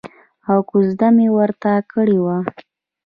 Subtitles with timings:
[0.49, 2.37] او کوزده مې ورته کړې وه.